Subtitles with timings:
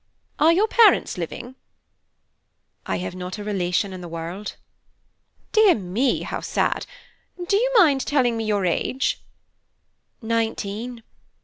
[0.39, 1.53] "Are your parents living?"
[2.87, 4.55] "I have not a relation in the world."
[5.51, 6.87] "Dear me, how sad!
[7.47, 9.21] Do you mind telling me your age?"
[10.19, 11.03] "Nineteen."